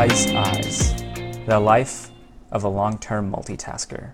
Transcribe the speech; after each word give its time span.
Sai's 0.00 0.32
Eyes 0.32 0.94
The 1.46 1.60
Life 1.60 2.10
of 2.50 2.64
a 2.64 2.68
Long 2.68 2.96
Term 2.96 3.30
Multitasker. 3.30 4.12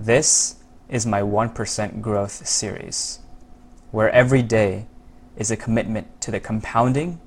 This 0.00 0.56
is 0.88 1.06
my 1.06 1.22
1% 1.22 2.00
Growth 2.00 2.44
series, 2.44 3.20
where 3.92 4.10
every 4.10 4.42
day 4.42 4.88
is 5.36 5.52
a 5.52 5.56
commitment 5.56 6.20
to 6.22 6.32
the 6.32 6.40
compounding 6.40 7.20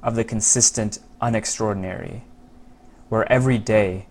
of 0.00 0.14
the 0.14 0.22
consistent 0.22 1.00
unextraordinary, 1.20 2.20
where 3.08 3.26
every 3.32 3.58
day 3.58 4.06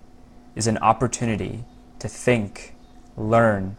is 0.53 0.67
an 0.67 0.77
opportunity 0.79 1.63
to 1.99 2.09
think, 2.09 2.75
learn, 3.15 3.77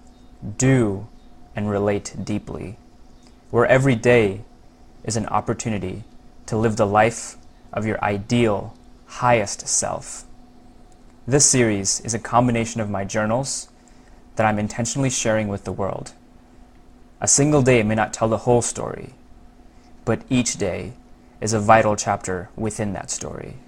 do, 0.56 1.06
and 1.54 1.68
relate 1.68 2.16
deeply, 2.24 2.78
where 3.50 3.66
every 3.66 3.94
day 3.94 4.40
is 5.04 5.18
an 5.18 5.26
opportunity 5.26 6.02
to 6.46 6.56
live 6.56 6.76
the 6.76 6.86
life 6.86 7.36
of 7.74 7.84
your 7.84 8.02
ideal, 8.02 8.74
highest 9.18 9.68
self. 9.68 10.24
This 11.24 11.46
series 11.46 12.00
is 12.00 12.14
a 12.14 12.18
combination 12.18 12.80
of 12.80 12.90
my 12.90 13.04
journals 13.04 13.68
that 14.34 14.44
I'm 14.44 14.58
intentionally 14.58 15.08
sharing 15.08 15.46
with 15.46 15.62
the 15.62 15.72
world. 15.72 16.12
A 17.20 17.28
single 17.28 17.62
day 17.62 17.84
may 17.84 17.94
not 17.94 18.12
tell 18.12 18.28
the 18.28 18.38
whole 18.38 18.60
story, 18.60 19.14
but 20.04 20.22
each 20.28 20.56
day 20.56 20.94
is 21.40 21.52
a 21.52 21.60
vital 21.60 21.94
chapter 21.94 22.50
within 22.56 22.92
that 22.94 23.08
story. 23.08 23.58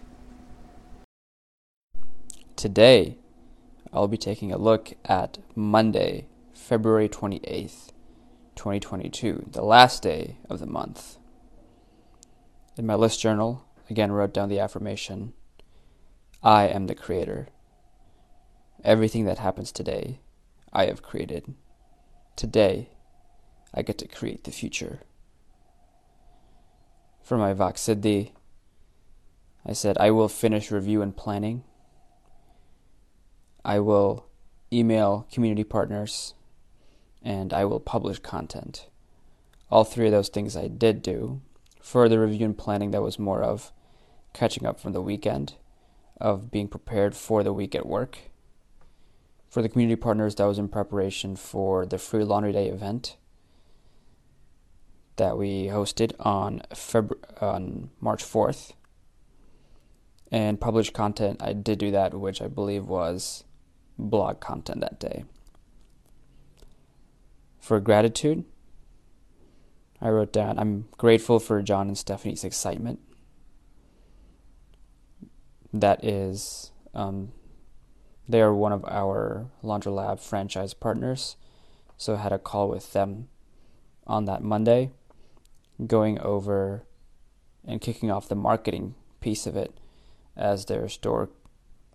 Today, 2.57 3.17
I'll 3.93 4.09
be 4.09 4.19
taking 4.19 4.51
a 4.51 4.59
look 4.59 4.95
at 5.05 5.39
Monday, 5.55 6.27
February 6.55 7.09
28th, 7.09 7.91
2022, 8.57 9.51
the 9.53 9.63
last 9.63 10.03
day 10.03 10.39
of 10.51 10.59
the 10.59 10.67
month. 10.67 11.19
In 12.77 12.85
my 12.85 12.97
list 12.97 13.21
journal, 13.21 13.66
again 13.89 14.13
wrote 14.13 14.33
down 14.33 14.49
the 14.49 14.61
affirmation 14.61 15.33
I 16.43 16.69
am 16.69 16.87
the 16.87 16.95
creator. 16.95 17.49
Everything 18.85 19.25
that 19.25 19.39
happens 19.39 19.73
today, 19.73 20.21
I 20.73 20.87
have 20.87 21.03
created. 21.03 21.55
Today, 22.37 22.91
I 23.75 23.83
get 23.83 23.99
to 23.99 24.07
create 24.07 24.45
the 24.45 24.53
future. 24.53 25.01
For 27.23 27.37
my 27.37 27.53
Vak 27.53 27.75
Siddhi, 27.75 28.31
I 29.65 29.73
said, 29.73 29.99
I 29.99 30.13
will 30.13 30.29
finish 30.29 30.71
review 30.71 31.03
and 31.03 31.17
planning. 31.17 31.65
I 33.65 33.81
will 33.81 34.27
email 34.73 35.27
community 35.33 35.65
partners 35.65 36.35
and 37.23 37.53
I 37.53 37.65
will 37.65 37.81
publish 37.81 38.21
content. 38.21 38.87
All 39.69 39.83
three 39.83 40.07
of 40.07 40.13
those 40.13 40.29
things 40.29 40.57
I 40.57 40.69
did 40.69 41.03
do. 41.03 41.41
For 41.81 42.09
the 42.09 42.21
review 42.21 42.47
and 42.47 42.57
planning, 42.57 42.93
that 42.93 43.03
was 43.03 43.19
more 43.19 43.43
of 43.43 43.73
catching 44.37 44.67
up 44.67 44.79
from 44.79 44.93
the 44.93 45.01
weekend, 45.01 45.55
of 46.21 46.51
being 46.51 46.69
prepared 46.69 47.17
for 47.17 47.43
the 47.43 47.53
week 47.53 47.75
at 47.75 47.87
work. 47.87 48.19
For 49.49 49.63
the 49.63 49.69
community 49.69 49.97
partners, 49.97 50.35
that 50.35 50.45
was 50.45 50.59
in 50.59 50.69
preparation 50.69 51.37
for 51.37 51.87
the 51.87 51.99
Free 51.99 52.25
Laundry 52.25 52.53
Day 52.53 52.69
event 52.69 53.17
that 55.17 55.39
we 55.39 55.65
hosted 55.69 56.13
on 56.21 56.61
February 56.75 57.25
on 57.41 57.91
March 58.01 58.23
4th. 58.23 58.73
And 60.31 60.61
published 60.61 60.93
content, 60.93 61.41
I 61.43 61.55
did 61.55 61.79
do 61.79 61.91
that, 61.93 62.13
which 62.13 62.43
I 62.43 62.49
believe 62.49 62.87
was 62.87 63.45
blog 63.99 64.41
content 64.41 64.81
that 64.81 65.01
day. 65.01 65.25
For 67.59 67.81
gratitude, 67.81 68.45
I 70.01 70.11
wrote 70.11 70.33
down, 70.33 70.59
I'm 70.59 70.89
grateful 70.99 71.39
for 71.41 71.63
John 71.63 71.89
and 71.89 71.97
Stephanie's 71.97 72.45
excitement 72.45 73.01
that 75.83 76.05
is 76.05 76.71
um, 76.95 77.33
they 78.29 78.41
are 78.41 78.55
one 78.55 78.73
of 78.73 78.85
our 78.87 79.47
Laundry 79.63 79.93
Lab 79.93 80.21
franchise 80.21 80.75
partners. 80.75 81.37
So 81.97 82.15
I 82.15 82.19
had 82.19 82.33
a 82.33 82.39
call 82.39 82.69
with 82.69 82.93
them 82.93 83.29
on 84.07 84.25
that 84.27 84.43
Monday, 84.43 84.91
going 85.87 86.19
over 86.21 86.85
and 87.65 87.81
kicking 87.81 88.11
off 88.11 88.29
the 88.29 88.35
marketing 88.35 88.95
piece 89.21 89.47
of 89.47 89.57
it 89.57 89.79
as 90.37 90.67
their 90.67 90.89
store 90.89 91.31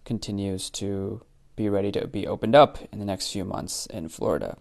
continues 0.06 0.70
to 0.72 1.24
be 1.56 1.70
ready 1.70 1.92
to 1.92 2.08
be 2.08 2.26
opened 2.26 2.56
up 2.56 2.80
in 2.92 3.00
the 3.00 3.06
next 3.06 3.32
few 3.32 3.46
months 3.46 3.86
in 3.88 4.10
Florida. 4.10 4.58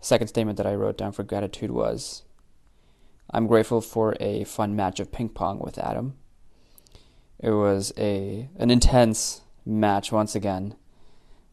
Second 0.00 0.28
statement 0.28 0.58
that 0.58 0.66
I 0.66 0.74
wrote 0.74 0.98
down 0.98 1.12
for 1.12 1.22
gratitude 1.22 1.70
was 1.70 2.24
I'm 3.30 3.46
grateful 3.46 3.80
for 3.80 4.16
a 4.20 4.44
fun 4.44 4.76
match 4.76 5.00
of 5.00 5.10
ping 5.10 5.30
pong 5.30 5.58
with 5.58 5.78
Adam. 5.78 6.14
It 7.38 7.50
was 7.50 7.92
a 7.98 8.48
an 8.56 8.70
intense 8.70 9.42
match 9.64 10.10
once 10.10 10.34
again, 10.34 10.74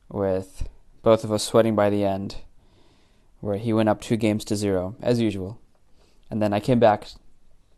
with 0.09 0.67
both 1.01 1.23
of 1.23 1.31
us 1.31 1.43
sweating 1.43 1.75
by 1.75 1.89
the 1.89 2.05
end, 2.05 2.37
where 3.41 3.57
he 3.57 3.73
went 3.73 3.89
up 3.89 4.01
two 4.01 4.15
games 4.15 4.45
to 4.45 4.55
zero 4.55 4.95
as 5.01 5.19
usual, 5.19 5.59
and 6.29 6.41
then 6.41 6.53
I 6.53 6.59
came 6.59 6.79
back 6.79 7.07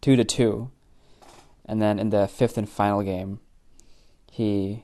two 0.01 0.15
to 0.15 0.23
two, 0.23 0.69
and 1.65 1.81
then 1.81 1.97
in 1.97 2.09
the 2.09 2.27
fifth 2.27 2.57
and 2.57 2.69
final 2.69 3.01
game, 3.01 3.39
he 4.31 4.83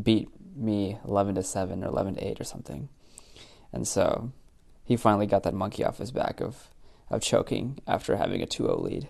beat 0.00 0.28
me 0.54 0.98
eleven 1.06 1.34
to 1.36 1.42
seven 1.42 1.82
or 1.82 1.88
eleven 1.88 2.16
to 2.16 2.26
eight 2.26 2.40
or 2.40 2.44
something, 2.44 2.90
and 3.72 3.88
so 3.88 4.32
he 4.84 4.96
finally 4.96 5.26
got 5.26 5.42
that 5.44 5.54
monkey 5.54 5.84
off 5.84 5.98
his 5.98 6.10
back 6.10 6.40
of 6.40 6.68
of 7.12 7.20
choking 7.20 7.78
after 7.86 8.16
having 8.16 8.42
a 8.42 8.46
2-0 8.46 8.82
lead. 8.82 9.06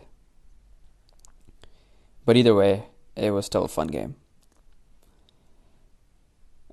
But 2.25 2.37
either 2.37 2.55
way, 2.55 2.87
it 3.17 3.31
was 3.31 3.47
still 3.47 3.65
a 3.65 3.69
fun 3.69 3.89
game. 3.89 4.17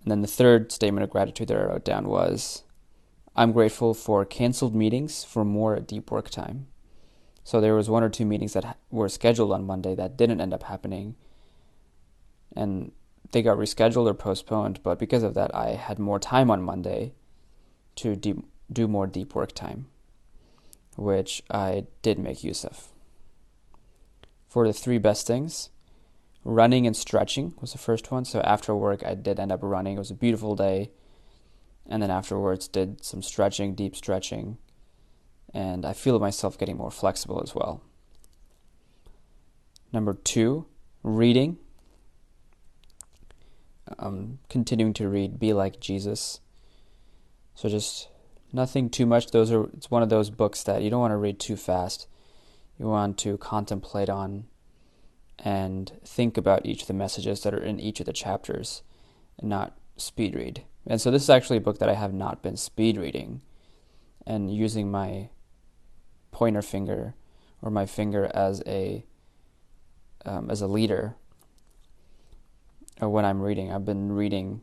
And 0.02 0.12
then 0.12 0.22
the 0.22 0.28
third 0.28 0.72
statement 0.72 1.04
of 1.04 1.10
gratitude 1.10 1.50
that 1.50 1.58
I 1.58 1.66
wrote 1.66 1.84
down 1.86 2.08
was 2.08 2.64
I'm 3.36 3.52
grateful 3.52 3.94
for 3.94 4.26
canceled 4.26 4.76
meetings 4.76 5.24
for 5.24 5.46
more 5.46 5.80
deep 5.80 6.12
work 6.12 6.30
time. 6.30 6.68
So 7.44 7.60
there 7.60 7.76
was 7.76 7.90
one 7.90 8.04
or 8.04 8.10
two 8.10 8.26
meetings 8.26 8.54
that 8.54 8.78
were 8.92 9.10
scheduled 9.10 9.52
on 9.52 9.66
Monday 9.66 9.96
that 9.96 10.18
didn't 10.18 10.42
end 10.42 10.54
up 10.54 10.64
happening. 10.64 11.16
And 12.56 12.92
they 13.32 13.42
got 13.42 13.58
rescheduled 13.58 14.10
or 14.10 14.14
postponed, 14.14 14.82
but 14.84 15.00
because 15.00 15.24
of 15.24 15.36
that, 15.36 15.54
I 15.54 15.70
had 15.72 16.00
more 16.00 16.20
time 16.20 16.50
on 16.50 16.64
Monday 16.64 17.14
to 17.96 18.16
deep, 18.16 18.46
do 18.72 18.88
more 18.88 19.08
deep 19.08 19.36
work 19.36 19.54
time, 19.54 19.88
which 20.96 21.44
I 21.50 21.86
did 22.02 22.20
make 22.20 22.44
use 22.44 22.64
of. 22.64 22.90
For 24.48 24.66
the 24.66 24.74
three 24.74 24.98
best 24.98 25.28
things, 25.28 25.70
running 26.44 26.88
and 26.88 26.96
stretching 26.96 27.54
was 27.60 27.72
the 27.72 27.78
first 27.78 28.12
one. 28.12 28.26
So 28.26 28.42
after 28.42 28.76
work, 28.76 29.04
I 29.06 29.16
did 29.16 29.40
end 29.40 29.52
up 29.52 29.60
running. 29.62 29.96
It 29.96 30.00
was 30.00 30.12
a 30.12 30.16
beautiful 30.16 30.56
day. 30.56 30.92
And 31.88 32.02
then 32.02 32.12
afterwards, 32.12 32.68
did 32.68 33.04
some 33.04 33.22
stretching, 33.22 33.76
deep 33.76 33.96
stretching. 33.96 34.58
And 35.54 35.86
I 35.86 35.94
feel 35.94 36.20
myself 36.20 36.58
getting 36.58 36.78
more 36.78 36.92
flexible 36.92 37.42
as 37.42 37.56
well. 37.56 37.82
Number 39.92 40.14
two, 40.14 40.68
reading. 41.04 41.58
Um, 43.98 44.38
continuing 44.50 44.94
to 44.94 45.10
read 45.10 45.40
Be 45.40 45.52
Like 45.52 45.80
Jesus. 45.80 46.42
So 47.56 47.68
just 47.68 48.08
nothing 48.54 48.90
too 48.90 49.08
much. 49.08 49.32
Those 49.32 49.52
are 49.52 49.64
it's 49.76 49.90
one 49.90 50.04
of 50.04 50.10
those 50.10 50.30
books 50.30 50.62
that 50.64 50.84
you 50.84 50.92
don't 50.92 51.02
want 51.02 51.12
to 51.12 51.18
read 51.18 51.40
too 51.40 51.56
fast. 51.56 52.08
You 52.78 52.86
want 52.86 53.18
to 53.20 53.38
contemplate 53.38 54.10
on 54.10 54.46
and 55.40 55.92
think 56.04 56.38
about 56.38 56.66
each 56.66 56.82
of 56.82 56.88
the 56.88 56.94
messages 56.94 57.42
that 57.42 57.54
are 57.54 57.64
in 57.64 57.80
each 57.80 58.00
of 58.00 58.06
the 58.06 58.14
chapters 58.14 58.84
and 59.38 59.50
not 59.50 59.78
speed 59.98 60.36
read. 60.36 60.64
And 60.86 61.00
so 61.00 61.12
this 61.12 61.24
is 61.24 61.30
actually 61.30 61.58
a 61.58 61.62
book 61.62 61.80
that 61.80 61.90
I 61.90 61.94
have 61.94 62.14
not 62.14 62.42
been 62.42 62.58
speed 62.58 62.98
reading 62.98 63.42
and 64.26 64.54
using 64.54 64.92
my 64.92 65.30
pointer 66.32 66.62
finger 66.62 67.16
or 67.62 67.72
my 67.72 67.86
finger 67.86 68.30
as 68.34 68.62
a 68.66 69.06
um, 70.26 70.50
as 70.50 70.62
a 70.62 70.68
leader 70.68 71.16
uh, 73.02 73.10
when 73.10 73.26
I'm 73.26 73.42
reading. 73.42 73.72
I've 73.72 73.86
been 73.86 74.12
reading 74.12 74.62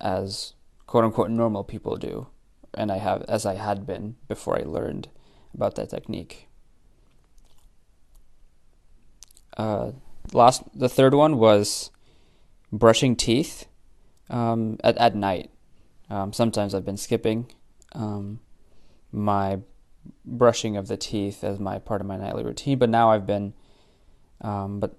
as 0.00 0.54
quote 0.86 1.04
unquote 1.04 1.30
normal 1.30 1.64
people 1.64 1.96
do, 1.96 2.28
and 2.74 2.92
I 2.92 2.98
have 2.98 3.22
as 3.22 3.44
I 3.44 3.54
had 3.54 3.86
been 3.86 4.16
before 4.28 4.58
I 4.58 4.62
learned 4.62 5.08
about 5.54 5.74
that 5.76 5.90
technique. 5.90 6.48
Uh, 9.56 9.92
last, 10.32 10.62
the 10.74 10.88
third 10.88 11.14
one 11.14 11.38
was 11.38 11.90
brushing 12.72 13.16
teeth 13.16 13.66
um, 14.30 14.78
at 14.82 14.96
at 14.98 15.14
night. 15.14 15.50
Um, 16.08 16.32
sometimes 16.32 16.74
I've 16.74 16.84
been 16.84 16.96
skipping 16.96 17.50
um, 17.92 18.40
my 19.10 19.58
brushing 20.24 20.76
of 20.76 20.88
the 20.88 20.96
teeth 20.96 21.42
as 21.42 21.58
my 21.58 21.78
part 21.78 22.00
of 22.00 22.06
my 22.06 22.16
nightly 22.16 22.44
routine, 22.44 22.78
but 22.78 22.90
now 22.90 23.10
I've 23.10 23.26
been, 23.26 23.54
um, 24.40 24.78
but 24.78 24.96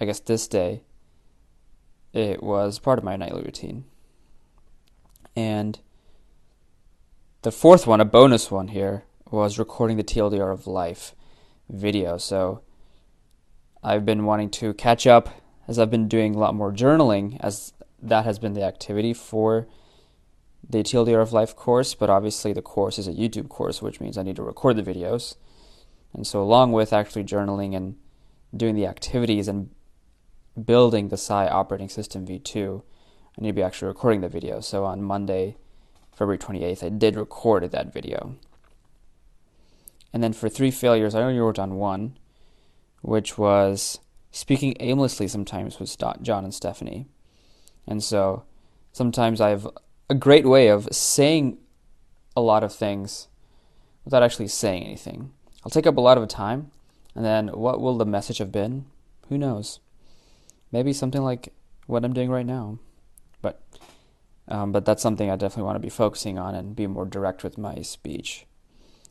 I 0.00 0.04
guess 0.04 0.20
this 0.20 0.48
day 0.48 0.82
it 2.12 2.42
was 2.42 2.78
part 2.78 2.98
of 2.98 3.04
my 3.04 3.16
nightly 3.16 3.42
routine. 3.42 3.84
And 5.36 5.78
the 7.42 7.52
fourth 7.52 7.86
one, 7.86 8.00
a 8.00 8.04
bonus 8.04 8.50
one 8.50 8.68
here, 8.68 9.04
was 9.30 9.58
recording 9.58 9.96
the 9.96 10.04
TLDR 10.04 10.52
of 10.52 10.66
life 10.66 11.14
video. 11.68 12.18
So 12.18 12.62
I've 13.82 14.04
been 14.04 14.24
wanting 14.24 14.50
to 14.50 14.74
catch 14.74 15.06
up 15.06 15.30
as 15.66 15.78
I've 15.78 15.90
been 15.90 16.08
doing 16.08 16.34
a 16.34 16.38
lot 16.38 16.54
more 16.54 16.72
journaling, 16.72 17.38
as 17.40 17.72
that 18.02 18.24
has 18.24 18.38
been 18.38 18.54
the 18.54 18.64
activity 18.64 19.14
for 19.14 19.66
the 20.68 20.78
TLDR 20.78 21.22
of 21.22 21.32
Life 21.32 21.56
course, 21.56 21.94
but 21.94 22.10
obviously 22.10 22.52
the 22.52 22.62
course 22.62 22.98
is 22.98 23.08
a 23.08 23.12
YouTube 23.12 23.48
course, 23.48 23.80
which 23.80 24.00
means 24.00 24.18
I 24.18 24.22
need 24.22 24.36
to 24.36 24.42
record 24.42 24.76
the 24.76 24.82
videos. 24.82 25.36
And 26.12 26.26
so, 26.26 26.42
along 26.42 26.72
with 26.72 26.92
actually 26.92 27.24
journaling 27.24 27.74
and 27.76 27.96
doing 28.54 28.74
the 28.74 28.86
activities 28.86 29.48
and 29.48 29.70
building 30.62 31.08
the 31.08 31.16
Sai 31.16 31.46
operating 31.46 31.88
system 31.88 32.26
v2, 32.26 32.82
I 33.38 33.42
need 33.42 33.50
to 33.50 33.54
be 33.54 33.62
actually 33.62 33.88
recording 33.88 34.20
the 34.20 34.28
video. 34.28 34.60
So, 34.60 34.84
on 34.84 35.02
Monday, 35.02 35.56
February 36.12 36.38
28th, 36.38 36.84
I 36.84 36.88
did 36.88 37.16
record 37.16 37.70
that 37.70 37.92
video. 37.92 38.36
And 40.12 40.22
then 40.22 40.32
for 40.32 40.48
three 40.48 40.72
failures, 40.72 41.14
I 41.14 41.22
only 41.22 41.38
wrote 41.38 41.58
on 41.58 41.76
one, 41.76 42.16
which 43.02 43.38
was 43.38 44.00
speaking 44.30 44.76
aimlessly 44.80 45.28
sometimes 45.28 45.78
with 45.78 45.96
John 46.22 46.44
and 46.44 46.54
Stephanie. 46.54 47.06
And 47.86 48.02
so 48.02 48.44
sometimes 48.92 49.40
I 49.40 49.50
have 49.50 49.66
a 50.08 50.14
great 50.14 50.46
way 50.46 50.68
of 50.68 50.88
saying 50.92 51.58
a 52.36 52.40
lot 52.40 52.62
of 52.62 52.72
things 52.72 53.28
without 54.04 54.22
actually 54.22 54.48
saying 54.48 54.84
anything. 54.84 55.32
I'll 55.64 55.70
take 55.70 55.86
up 55.86 55.96
a 55.96 56.00
lot 56.00 56.18
of 56.18 56.26
time, 56.28 56.70
and 57.14 57.24
then 57.24 57.48
what 57.48 57.80
will 57.80 57.98
the 57.98 58.06
message 58.06 58.38
have 58.38 58.52
been? 58.52 58.86
Who 59.28 59.36
knows? 59.36 59.80
Maybe 60.72 60.92
something 60.92 61.22
like 61.22 61.52
what 61.86 62.04
I'm 62.04 62.12
doing 62.12 62.30
right 62.30 62.46
now. 62.46 62.78
But 63.42 63.60
um, 64.48 64.72
but 64.72 64.84
that's 64.84 65.02
something 65.02 65.30
I 65.30 65.36
definitely 65.36 65.64
want 65.64 65.76
to 65.76 65.80
be 65.80 65.90
focusing 65.90 66.38
on 66.38 66.54
and 66.54 66.74
be 66.74 66.86
more 66.86 67.04
direct 67.04 67.44
with 67.44 67.58
my 67.58 67.82
speech 67.82 68.46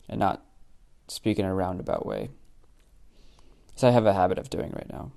and 0.08 0.20
not 0.20 0.44
speak 1.08 1.40
in 1.40 1.46
a 1.46 1.54
roundabout 1.54 2.06
way. 2.06 2.30
As 3.80 3.84
I 3.86 3.92
have 3.92 4.06
a 4.06 4.12
habit 4.12 4.38
of 4.38 4.50
doing 4.50 4.74
right 4.76 4.92
now. 4.92 5.14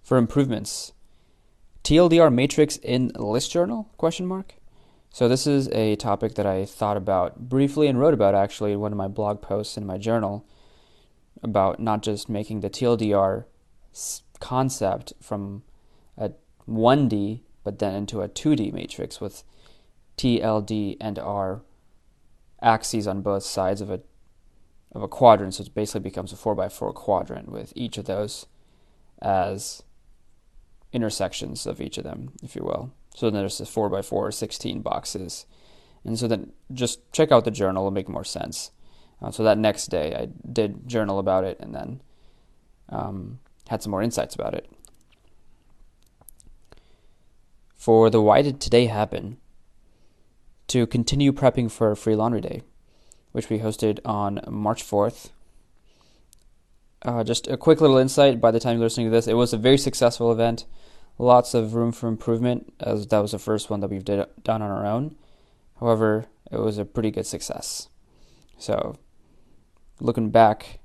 For 0.00 0.16
improvements, 0.16 0.92
TLDR 1.82 2.32
matrix 2.32 2.76
in 2.76 3.10
list 3.16 3.50
journal? 3.50 3.90
Question 3.96 4.28
mark. 4.28 4.54
So 5.10 5.28
this 5.28 5.44
is 5.44 5.66
a 5.72 5.96
topic 5.96 6.36
that 6.36 6.46
I 6.46 6.64
thought 6.64 6.96
about 6.96 7.48
briefly 7.48 7.88
and 7.88 7.98
wrote 7.98 8.14
about 8.14 8.36
actually 8.36 8.70
in 8.70 8.78
one 8.78 8.92
of 8.92 8.96
my 8.96 9.08
blog 9.08 9.42
posts 9.42 9.76
in 9.76 9.84
my 9.84 9.98
journal 9.98 10.46
about 11.42 11.80
not 11.80 12.04
just 12.04 12.28
making 12.28 12.60
the 12.60 12.70
TLDR 12.70 13.46
concept 14.38 15.12
from 15.20 15.64
a 16.16 16.30
1D 16.68 17.40
but 17.64 17.80
then 17.80 17.96
into 17.96 18.22
a 18.22 18.28
2D 18.28 18.72
matrix 18.72 19.20
with 19.20 19.42
TLD 20.16 20.96
and 21.00 21.18
R 21.18 21.62
axes 22.62 23.08
on 23.08 23.22
both 23.22 23.42
sides 23.42 23.80
of 23.80 23.90
a 23.90 24.02
of 24.96 25.02
a 25.02 25.08
quadrant. 25.08 25.54
So 25.54 25.64
it 25.64 25.74
basically 25.74 26.00
becomes 26.00 26.32
a 26.32 26.36
4x4 26.36 26.94
quadrant 26.94 27.50
with 27.50 27.72
each 27.76 27.98
of 27.98 28.06
those 28.06 28.46
as 29.22 29.82
intersections 30.92 31.66
of 31.66 31.80
each 31.80 31.98
of 31.98 32.04
them, 32.04 32.32
if 32.42 32.56
you 32.56 32.62
will. 32.62 32.92
So 33.14 33.30
then 33.30 33.40
there's 33.40 33.60
a 33.60 33.64
4x4, 33.64 34.32
16 34.32 34.82
boxes. 34.82 35.46
And 36.04 36.18
so 36.18 36.28
then 36.28 36.52
just 36.72 37.00
check 37.12 37.32
out 37.32 37.44
the 37.44 37.50
journal, 37.50 37.82
it'll 37.82 37.90
make 37.90 38.08
more 38.08 38.24
sense. 38.24 38.70
Uh, 39.20 39.30
so 39.30 39.42
that 39.44 39.58
next 39.58 39.86
day 39.86 40.14
I 40.14 40.28
did 40.50 40.88
journal 40.88 41.18
about 41.18 41.44
it 41.44 41.58
and 41.60 41.74
then 41.74 42.02
um, 42.88 43.38
had 43.68 43.82
some 43.82 43.90
more 43.90 44.02
insights 44.02 44.34
about 44.34 44.54
it 44.54 44.68
for 47.86 48.10
the 48.10 48.20
Why 48.20 48.42
Did 48.42 48.60
Today 48.60 48.86
Happen 48.86 49.36
to 50.66 50.88
continue 50.88 51.32
prepping 51.32 51.70
for 51.70 51.94
Free 51.94 52.16
Laundry 52.16 52.40
Day, 52.40 52.62
which 53.36 53.50
we 53.50 53.58
hosted 53.58 53.98
on 54.02 54.40
March 54.48 54.82
4th. 54.82 55.28
Uh, 57.02 57.22
just 57.22 57.46
a 57.48 57.58
quick 57.58 57.82
little 57.82 57.98
insight 57.98 58.40
by 58.40 58.50
the 58.50 58.58
time 58.58 58.78
you're 58.78 58.86
listening 58.86 59.08
to 59.08 59.10
this, 59.10 59.28
it 59.28 59.34
was 59.34 59.52
a 59.52 59.58
very 59.58 59.76
successful 59.76 60.32
event. 60.32 60.64
Lots 61.18 61.52
of 61.52 61.74
room 61.74 61.92
for 61.92 62.08
improvement, 62.08 62.72
as 62.80 63.08
that 63.08 63.18
was 63.18 63.32
the 63.32 63.38
first 63.38 63.68
one 63.68 63.80
that 63.80 63.90
we've 63.90 64.06
did, 64.06 64.24
done 64.42 64.62
on 64.62 64.70
our 64.70 64.86
own. 64.86 65.16
However, 65.80 66.24
it 66.50 66.58
was 66.58 66.78
a 66.78 66.86
pretty 66.86 67.10
good 67.10 67.26
success. 67.26 67.90
So, 68.56 68.96
looking 70.00 70.30
back, 70.30 70.78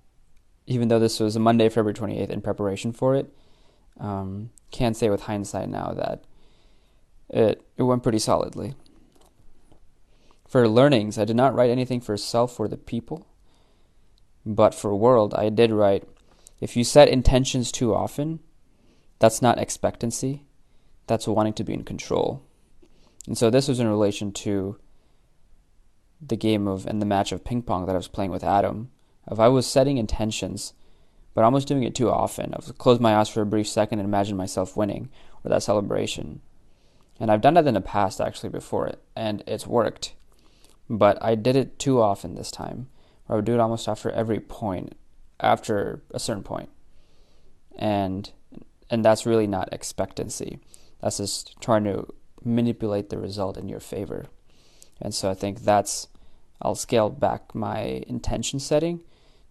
even 0.67 0.89
though 0.89 0.99
this 0.99 1.21
was 1.21 1.37
a 1.37 1.39
Monday, 1.39 1.69
February 1.69 1.93
28th, 1.93 2.31
in 2.31 2.41
preparation 2.41 2.91
for 2.91 3.15
it, 3.15 3.33
um, 3.97 4.49
can 4.71 4.93
say 4.93 5.09
with 5.09 5.21
hindsight 5.21 5.69
now 5.69 5.93
that 5.93 6.25
it, 7.29 7.63
it 7.77 7.83
went 7.83 8.03
pretty 8.03 8.19
solidly. 8.19 8.75
For 10.51 10.67
learnings, 10.67 11.17
I 11.17 11.23
did 11.23 11.37
not 11.37 11.55
write 11.55 11.69
anything 11.69 12.01
for 12.01 12.17
self 12.17 12.59
or 12.59 12.67
the 12.67 12.75
people, 12.75 13.25
but 14.45 14.75
for 14.75 14.93
world, 14.93 15.33
I 15.33 15.47
did 15.47 15.71
write 15.71 16.03
if 16.59 16.75
you 16.75 16.83
set 16.83 17.07
intentions 17.07 17.71
too 17.71 17.95
often, 17.95 18.41
that's 19.17 19.41
not 19.41 19.59
expectancy, 19.59 20.43
that's 21.07 21.25
wanting 21.25 21.53
to 21.53 21.63
be 21.63 21.73
in 21.73 21.85
control. 21.85 22.43
And 23.27 23.37
so 23.37 23.49
this 23.49 23.69
was 23.69 23.79
in 23.79 23.87
relation 23.87 24.33
to 24.43 24.75
the 26.19 26.35
game 26.35 26.67
of 26.67 26.85
and 26.85 27.01
the 27.01 27.05
match 27.05 27.31
of 27.31 27.45
ping 27.45 27.61
pong 27.61 27.85
that 27.85 27.95
I 27.95 27.99
was 27.99 28.09
playing 28.09 28.31
with 28.31 28.43
Adam. 28.43 28.91
If 29.31 29.39
I 29.39 29.47
was 29.47 29.65
setting 29.65 29.97
intentions, 29.97 30.73
but 31.33 31.45
almost 31.45 31.69
doing 31.69 31.83
it 31.83 31.95
too 31.95 32.09
often, 32.09 32.53
I 32.53 32.57
would 32.57 32.77
close 32.77 32.99
my 32.99 33.15
eyes 33.15 33.29
for 33.29 33.39
a 33.39 33.45
brief 33.45 33.69
second 33.69 33.99
and 33.99 34.05
imagine 34.05 34.35
myself 34.35 34.75
winning 34.75 35.11
or 35.45 35.49
that 35.49 35.63
celebration. 35.63 36.41
And 37.21 37.31
I've 37.31 37.39
done 37.39 37.53
that 37.53 37.67
in 37.67 37.73
the 37.73 37.79
past 37.79 38.19
actually 38.19 38.49
before 38.49 38.85
it, 38.85 39.01
and 39.15 39.45
it's 39.47 39.65
worked. 39.65 40.15
But 40.91 41.17
I 41.23 41.35
did 41.35 41.55
it 41.55 41.79
too 41.79 42.01
often 42.01 42.35
this 42.35 42.51
time. 42.51 42.89
I 43.29 43.35
would 43.35 43.45
do 43.45 43.53
it 43.53 43.61
almost 43.61 43.87
after 43.87 44.11
every 44.11 44.41
point, 44.41 44.93
after 45.39 46.03
a 46.13 46.19
certain. 46.19 46.67
And 47.77 48.29
and 48.89 49.05
that's 49.05 49.25
really 49.25 49.47
not 49.47 49.71
expectancy. 49.71 50.59
That's 50.99 51.17
just 51.17 51.55
trying 51.61 51.85
to 51.85 52.07
manipulate 52.43 53.09
the 53.09 53.17
result 53.17 53.55
in 53.55 53.69
your 53.69 53.79
favor. 53.79 54.25
And 55.01 55.15
so 55.15 55.31
I 55.31 55.33
think 55.33 55.61
that's 55.61 56.09
I'll 56.61 56.75
scale 56.75 57.09
back 57.09 57.55
my 57.55 58.03
intention 58.05 58.59
setting 58.59 58.99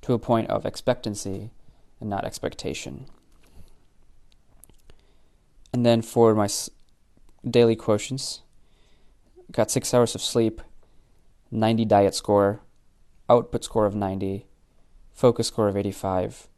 to 0.02 0.12
a 0.12 0.18
point 0.18 0.50
of 0.50 0.66
expectancy 0.66 1.50
and 2.00 2.10
not 2.10 2.26
expectation. 2.26 3.06
And 5.72 5.86
then 5.86 6.02
for 6.02 6.34
my 6.34 6.48
daily 7.48 7.76
quotients. 7.76 8.40
Got 9.50 9.70
six 9.70 9.92
hours 9.94 10.14
of 10.14 10.20
sleep, 10.20 10.60
90 11.50 11.84
diet 11.84 12.14
score, 12.14 12.60
output 13.28 13.64
score 13.64 13.86
of 13.86 13.94
90, 13.94 14.46
focus 15.12 15.48
score 15.48 15.68
of 15.68 15.76
85, 15.76 16.48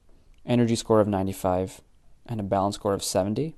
energy 0.46 0.76
score 0.76 1.00
of 1.00 1.08
95, 1.08 1.80
and 2.26 2.40
a 2.40 2.42
balance 2.42 2.76
score 2.76 2.94
of 2.94 3.02
70. 3.02 3.56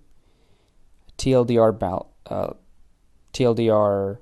TLDR 1.18 1.78
bal- 1.78 2.11
uh, 2.26 2.54
TLDR 3.32 4.18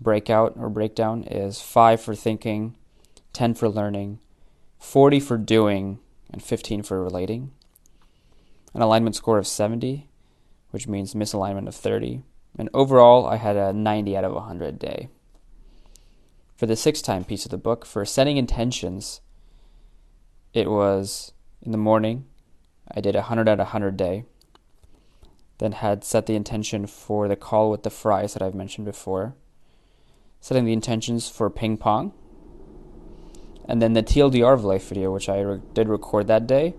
breakout 0.00 0.54
or 0.56 0.68
breakdown 0.68 1.22
is 1.24 1.60
5 1.60 2.00
for 2.00 2.14
thinking, 2.14 2.76
10 3.32 3.54
for 3.54 3.68
learning, 3.68 4.18
40 4.78 5.20
for 5.20 5.36
doing, 5.38 5.98
and 6.30 6.42
15 6.42 6.82
for 6.82 7.02
relating. 7.02 7.52
An 8.74 8.82
alignment 8.82 9.16
score 9.16 9.38
of 9.38 9.46
70, 9.46 10.08
which 10.70 10.88
means 10.88 11.14
misalignment 11.14 11.68
of 11.68 11.74
30. 11.74 12.22
And 12.58 12.68
overall, 12.74 13.26
I 13.26 13.36
had 13.36 13.56
a 13.56 13.72
90 13.72 14.16
out 14.16 14.24
of 14.24 14.32
100 14.32 14.78
day. 14.78 15.08
For 16.62 16.66
the 16.66 16.76
sixth 16.76 17.04
time 17.04 17.24
piece 17.24 17.44
of 17.44 17.50
the 17.50 17.58
book, 17.58 17.84
for 17.84 18.04
setting 18.04 18.36
intentions, 18.36 19.20
it 20.54 20.70
was 20.70 21.32
in 21.60 21.72
the 21.72 21.76
morning, 21.76 22.26
I 22.88 23.00
did 23.00 23.16
a 23.16 23.26
100 23.26 23.48
out 23.48 23.54
of 23.54 23.66
100 23.66 23.96
day. 23.96 24.26
Then 25.58 25.72
had 25.72 26.04
set 26.04 26.26
the 26.26 26.36
intention 26.36 26.86
for 26.86 27.26
the 27.26 27.34
call 27.34 27.68
with 27.68 27.82
the 27.82 27.90
fries 27.90 28.34
that 28.34 28.42
I've 28.42 28.54
mentioned 28.54 28.84
before. 28.84 29.34
Setting 30.40 30.64
the 30.64 30.72
intentions 30.72 31.28
for 31.28 31.50
ping 31.50 31.78
pong. 31.78 32.12
And 33.64 33.82
then 33.82 33.94
the 33.94 34.02
TLDR 34.04 34.54
of 34.54 34.62
life 34.64 34.88
video, 34.88 35.12
which 35.12 35.28
I 35.28 35.40
re- 35.40 35.60
did 35.74 35.88
record 35.88 36.28
that 36.28 36.46
day. 36.46 36.76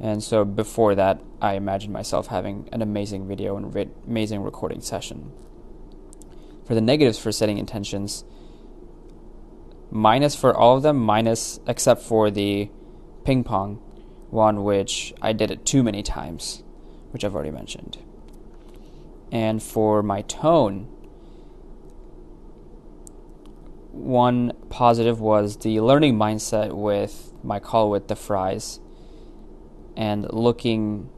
And 0.00 0.24
so 0.24 0.44
before 0.44 0.96
that, 0.96 1.22
I 1.40 1.54
imagined 1.54 1.92
myself 1.92 2.26
having 2.26 2.68
an 2.72 2.82
amazing 2.82 3.28
video 3.28 3.56
and 3.56 3.72
re- 3.72 3.90
amazing 4.08 4.42
recording 4.42 4.80
session. 4.80 5.30
For 6.66 6.74
the 6.74 6.80
negatives 6.80 7.20
for 7.20 7.30
setting 7.30 7.58
intentions, 7.58 8.24
minus 9.94 10.34
for 10.34 10.54
all 10.54 10.76
of 10.76 10.82
them, 10.82 10.98
minus 10.98 11.60
except 11.66 12.02
for 12.02 12.30
the 12.30 12.68
ping 13.24 13.44
pong 13.44 13.76
one, 14.28 14.64
which 14.64 15.14
I 15.22 15.32
did 15.32 15.52
it 15.52 15.64
too 15.64 15.84
many 15.84 16.02
times, 16.02 16.64
which 17.12 17.24
I've 17.24 17.34
already 17.34 17.52
mentioned. 17.52 17.98
And 19.30 19.62
for 19.62 20.02
my 20.02 20.22
tone, 20.22 20.88
one 23.92 24.52
positive 24.68 25.20
was 25.20 25.58
the 25.58 25.80
learning 25.80 26.16
mindset 26.16 26.72
with 26.72 27.32
my 27.44 27.60
call 27.60 27.88
with 27.88 28.08
the 28.08 28.16
fries 28.16 28.80
and 29.96 30.26
looking 30.32 31.08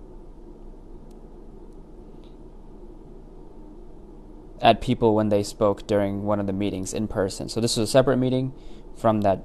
at 4.60 4.80
people 4.80 5.14
when 5.14 5.28
they 5.28 5.42
spoke 5.42 5.86
during 5.86 6.24
one 6.24 6.40
of 6.40 6.46
the 6.46 6.52
meetings 6.52 6.94
in 6.94 7.08
person. 7.08 7.48
So 7.48 7.60
this 7.60 7.76
was 7.76 7.88
a 7.88 7.92
separate 7.92 8.16
meeting 8.16 8.52
from 8.96 9.20
that 9.22 9.44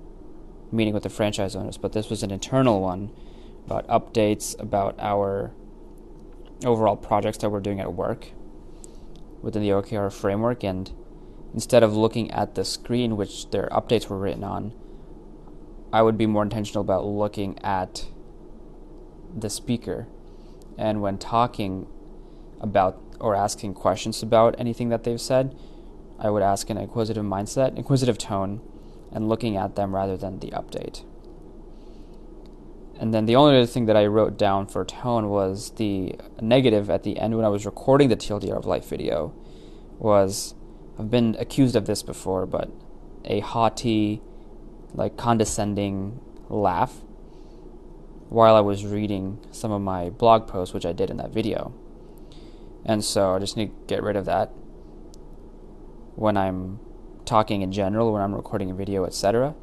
meeting 0.72 0.94
with 0.94 1.04
the 1.04 1.10
franchise 1.10 1.56
owners, 1.56 1.78
but 1.78 1.94
this 1.94 2.10
was 2.10 2.24
an 2.24 2.32
internal 2.32 2.82
one 2.82 3.12
about 3.66 3.88
updates 3.88 4.60
about 4.60 4.96
our 5.00 5.52
overall 6.66 6.96
projects 6.96 7.38
that 7.40 7.50
we're 7.50 7.60
doing 7.60 7.80
at 7.80 7.94
work 7.94 8.32
within 9.42 9.62
the 9.62 9.70
OKR 9.70 10.12
framework. 10.12 10.64
And 10.64 10.92
instead 11.54 11.84
of 11.84 11.96
looking 11.96 12.32
at 12.32 12.56
the 12.56 12.64
screen, 12.64 13.18
which 13.18 13.50
their 13.52 13.68
updates 13.72 14.08
were 14.08 14.18
written 14.18 14.44
on, 14.44 14.74
I 15.92 16.02
would 16.02 16.18
be 16.18 16.26
more 16.26 16.44
intentional 16.44 16.82
about 16.82 17.06
looking 17.06 17.60
at 17.60 18.08
the 19.36 19.50
speaker. 19.50 20.08
And 20.78 21.02
when 21.02 21.18
talking 21.18 21.88
about 22.62 23.11
or 23.22 23.36
asking 23.36 23.76
questions 23.76 24.22
about 24.22 24.56
anything 24.58 24.90
that 24.90 25.04
they've 25.04 25.22
said, 25.22 25.56
I 26.20 26.30
would 26.30 26.44
ask 26.44 26.70
an 26.70 26.78
inquisitive 26.78 27.24
mindset, 27.24 27.78
inquisitive 27.78 28.18
tone, 28.18 28.62
and 29.12 29.30
looking 29.30 29.56
at 29.56 29.76
them 29.76 29.96
rather 29.96 30.18
than 30.18 30.40
the 30.40 30.52
update. 30.52 31.04
And 33.00 33.14
then 33.14 33.26
the 33.26 33.36
only 33.36 33.58
other 33.58 33.66
thing 33.66 33.88
that 33.88 33.98
I 33.98 34.06
wrote 34.06 34.38
down 34.38 34.68
for 34.68 34.86
tone 34.86 35.30
was 35.30 35.72
the 35.72 36.16
negative 36.40 36.90
at 36.90 37.04
the 37.04 37.18
end 37.18 37.36
when 37.36 37.46
I 37.46 37.50
was 37.50 37.66
recording 37.66 38.10
the 38.10 38.16
TLDR 38.16 38.58
of 38.58 38.66
Life 38.66 38.88
video 38.88 39.34
was 39.98 40.54
I've 41.00 41.10
been 41.10 41.36
accused 41.40 41.76
of 41.76 41.88
this 41.88 42.04
before, 42.04 42.46
but 42.46 42.70
a 43.26 43.40
haughty, 43.40 44.22
like 44.94 45.18
condescending 45.18 46.20
laugh 46.50 47.02
while 48.30 48.56
I 48.56 48.60
was 48.60 48.86
reading 48.86 49.40
some 49.52 49.72
of 49.72 49.82
my 49.82 50.10
blog 50.12 50.48
posts, 50.48 50.74
which 50.74 50.86
I 50.86 50.94
did 50.94 51.10
in 51.10 51.18
that 51.18 51.32
video. 51.32 51.74
And 52.86 53.04
so 53.04 53.36
I 53.36 53.40
just 53.40 53.58
need 53.58 53.68
to 53.68 53.86
get 53.88 54.04
rid 54.04 54.16
of 54.16 54.26
that 54.26 54.52
when 56.16 56.38
I'm 56.38 56.80
talking 57.26 57.62
in 57.62 57.72
general, 57.72 58.14
when 58.14 58.22
I'm 58.22 58.36
recording 58.36 58.72
a 58.72 58.74
video, 58.74 59.06
etc., 59.06 59.56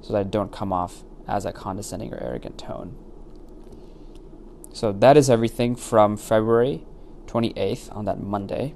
so 0.00 0.12
that 0.12 0.18
I 0.18 0.22
don't 0.24 0.52
come 0.52 0.72
off 0.72 1.04
as 1.28 1.44
a 1.44 1.52
condescending 1.52 2.12
or 2.12 2.18
arrogant 2.18 2.58
tone. 2.58 2.96
So 4.72 4.90
that 4.92 5.16
is 5.16 5.28
everything 5.28 5.76
from 5.76 6.16
February 6.16 6.84
28th 7.26 7.94
on 7.94 8.04
that 8.06 8.20
Monday. 8.20 8.74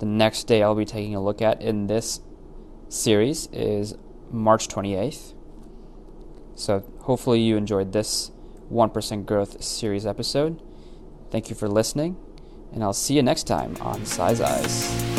The 0.00 0.06
next 0.06 0.44
day 0.44 0.62
I'll 0.62 0.74
be 0.74 0.84
taking 0.84 1.14
a 1.14 1.22
look 1.22 1.40
at 1.40 1.62
in 1.62 1.86
this 1.86 2.20
series 2.88 3.46
is 3.52 3.94
March 4.30 4.68
28th. 4.68 5.34
So 6.54 6.84
hopefully 7.00 7.40
you 7.40 7.56
enjoyed 7.56 7.92
this 7.92 8.32
1% 8.70 9.26
Growth 9.26 9.62
series 9.62 10.04
episode. 10.04 10.60
Thank 11.30 11.48
you 11.48 11.56
for 11.56 11.68
listening, 11.68 12.16
and 12.72 12.82
I'll 12.82 12.92
see 12.92 13.14
you 13.14 13.22
next 13.22 13.44
time 13.44 13.76
on 13.80 14.04
Sai's 14.04 14.40
Eyes. 14.40 15.11